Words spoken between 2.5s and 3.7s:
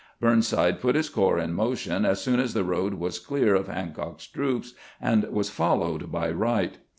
the road was clear of